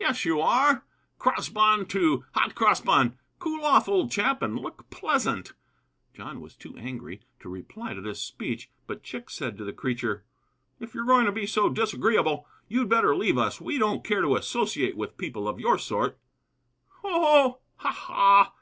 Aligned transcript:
"Yes, 0.00 0.24
you 0.24 0.40
are! 0.40 0.84
Cross 1.20 1.50
bun, 1.50 1.86
too. 1.86 2.24
Hot 2.34 2.56
cross 2.56 2.80
bun. 2.80 3.16
Cool 3.38 3.62
off, 3.64 3.88
old 3.88 4.10
chap, 4.10 4.42
and 4.42 4.58
look 4.58 4.90
pleasant." 4.90 5.52
John 6.12 6.40
was 6.40 6.56
too 6.56 6.76
angry 6.76 7.20
to 7.38 7.48
reply 7.48 7.94
to 7.94 8.00
this 8.00 8.20
speech, 8.20 8.68
but 8.88 9.04
Chick 9.04 9.30
said 9.30 9.56
to 9.58 9.64
the 9.64 9.72
creature: 9.72 10.24
"If 10.80 10.92
you're 10.92 11.04
going 11.06 11.26
to 11.26 11.30
be 11.30 11.46
so 11.46 11.68
disagreeable, 11.68 12.48
you'd 12.66 12.88
better 12.88 13.14
leave 13.14 13.38
us. 13.38 13.60
We 13.60 13.78
don't 13.78 14.02
care 14.02 14.22
to 14.22 14.34
associate 14.34 14.96
with 14.96 15.16
people 15.16 15.46
of 15.46 15.60
your 15.60 15.78
sort." 15.78 16.18
"Ho, 17.04 17.12
ho! 17.22 17.58
ha, 17.76 17.92
ha!" 17.92 18.52